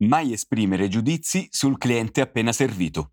[0.00, 3.10] Mai esprimere giudizi sul cliente appena servito.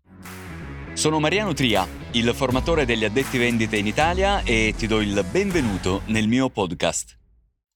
[0.92, 6.02] Sono Mariano Tria, il formatore degli addetti vendite in Italia e ti do il benvenuto
[6.06, 7.18] nel mio podcast.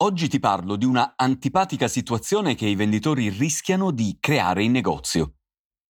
[0.02, 5.34] Oggi ti parlo di una antipatica situazione che i venditori rischiano di creare in negozio.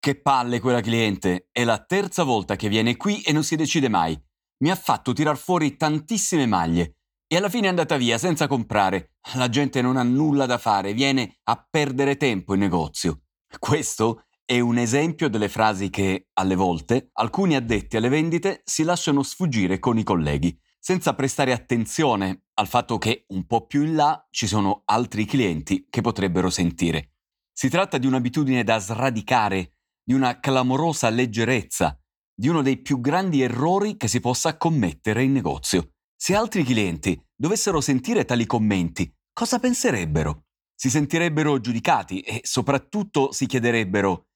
[0.01, 3.91] Che palle quella cliente, è la terza volta che viene qui e non si decide
[3.91, 4.19] mai.
[4.63, 7.00] Mi ha fatto tirar fuori tantissime maglie
[7.33, 9.13] e alla fine è andata via senza comprare.
[9.35, 13.21] La gente non ha nulla da fare, viene a perdere tempo in negozio.
[13.57, 19.23] Questo è un esempio delle frasi che, alle volte, alcuni addetti alle vendite si lasciano
[19.23, 24.27] sfuggire con i colleghi, senza prestare attenzione al fatto che un po' più in là
[24.31, 27.13] ci sono altri clienti che potrebbero sentire.
[27.53, 31.97] Si tratta di un'abitudine da sradicare, di una clamorosa leggerezza,
[32.35, 35.93] di uno dei più grandi errori che si possa commettere in negozio.
[36.23, 40.49] Se altri clienti dovessero sentire tali commenti, cosa penserebbero?
[40.75, 44.27] Si sentirebbero giudicati e soprattutto si chiederebbero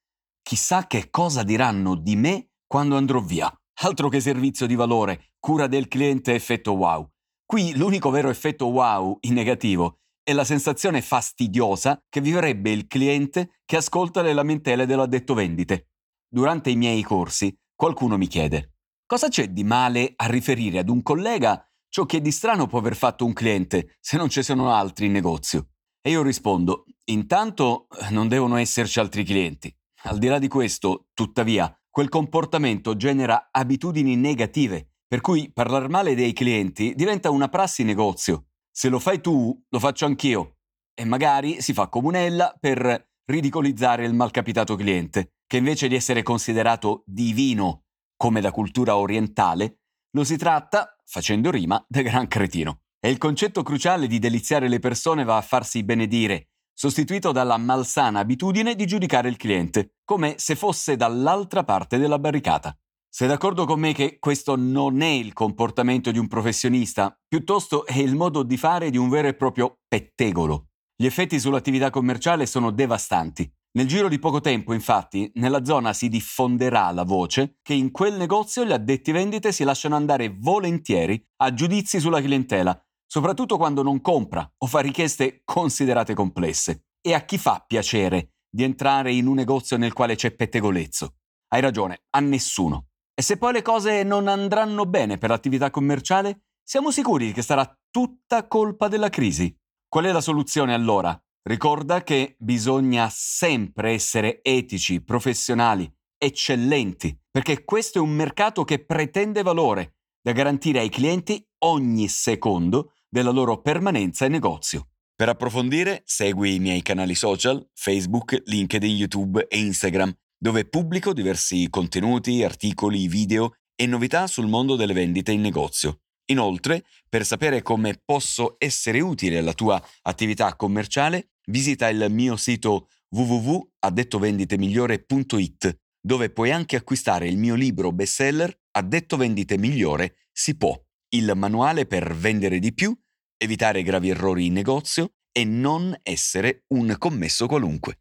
[0.41, 3.55] chissà che cosa diranno di me quando andrò via.
[3.83, 7.07] Altro che servizio di valore, cura del cliente effetto wow.
[7.45, 13.61] Qui l'unico vero effetto wow in negativo è la sensazione fastidiosa che vivrebbe il cliente
[13.67, 15.91] che ascolta le lamentele dell'addetto vendite.
[16.27, 18.71] Durante i miei corsi qualcuno mi chiede
[19.07, 22.97] cosa c'è di male a riferire ad un collega ciò che di strano può aver
[22.97, 25.69] fatto un cliente se non ci sono altri in negozio.
[26.03, 29.73] E io rispondo, intanto eh, non devono esserci altri clienti.
[30.07, 36.17] Al di là di questo, tuttavia, quel comportamento genera abitudini negative, per cui parlare male
[36.17, 38.47] dei clienti diventa una prassi negozio.
[38.73, 40.57] Se lo fai tu, lo faccio anch'io.
[40.95, 47.05] E magari si fa comunella per ridicolizzare il malcapitato cliente, che invece di essere considerato
[47.07, 47.85] divino,
[48.17, 49.84] come da cultura orientale,
[50.15, 52.83] lo si tratta, facendo rima, da gran cretino.
[53.01, 58.21] E il concetto cruciale di deliziare le persone va a farsi benedire, sostituito dalla malsana
[58.21, 62.77] abitudine di giudicare il cliente, come se fosse dall'altra parte della barricata.
[63.09, 67.99] Sei d'accordo con me che questo non è il comportamento di un professionista, piuttosto è
[67.99, 70.69] il modo di fare di un vero e proprio pettegolo.
[70.97, 73.53] Gli effetti sull'attività commerciale sono devastanti.
[73.77, 78.15] Nel giro di poco tempo, infatti, nella zona si diffonderà la voce che in quel
[78.15, 84.01] negozio gli addetti vendite si lasciano andare volentieri a giudizi sulla clientela, soprattutto quando non
[84.01, 86.85] compra o fa richieste considerate complesse.
[87.01, 91.17] E a chi fa piacere di entrare in un negozio nel quale c'è pettegolezzo?
[91.49, 92.91] Hai ragione, a nessuno.
[93.13, 97.69] E se poi le cose non andranno bene per l'attività commerciale, siamo sicuri che sarà
[97.91, 99.53] tutta colpa della crisi.
[99.89, 101.21] Qual è la soluzione allora?
[101.47, 109.43] Ricorda che bisogna sempre essere etici, professionali, eccellenti, perché questo è un mercato che pretende
[109.43, 114.89] valore da garantire ai clienti ogni secondo della loro permanenza in negozio.
[115.15, 121.69] Per approfondire, segui i miei canali social, Facebook, LinkedIn, YouTube e Instagram, dove pubblico diversi
[121.69, 126.01] contenuti, articoli, video e novità sul mondo delle vendite in negozio.
[126.29, 132.89] Inoltre, per sapere come posso essere utile alla tua attività commerciale, visita il mio sito
[133.11, 140.77] www.addettovenditemigliore.it dove puoi anche acquistare il mio libro bestseller Addetto vendite migliore si può,
[141.11, 142.93] il manuale per vendere di più,
[143.37, 148.01] evitare gravi errori in negozio e non essere un commesso qualunque.